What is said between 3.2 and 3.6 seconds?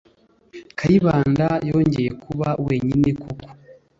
koko.